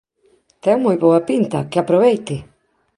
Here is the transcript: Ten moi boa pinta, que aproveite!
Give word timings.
Ten 0.63 0.77
moi 0.85 0.97
boa 1.05 1.21
pinta, 1.29 1.67
que 1.69 1.77
aproveite! 1.79 2.35